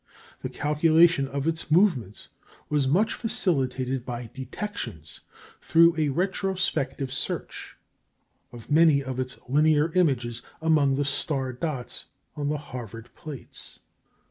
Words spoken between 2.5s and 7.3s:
was much facilitated by detections, through a retrospective